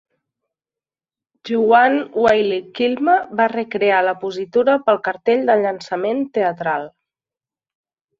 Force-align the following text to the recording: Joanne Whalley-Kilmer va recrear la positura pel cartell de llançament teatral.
Joanne 1.49 1.99
Whalley-Kilmer 2.23 3.17
va 3.41 3.47
recrear 3.53 3.99
la 4.07 4.13
positura 4.23 4.79
pel 4.87 4.97
cartell 5.09 5.45
de 5.51 5.59
llançament 5.65 6.25
teatral. 6.39 6.89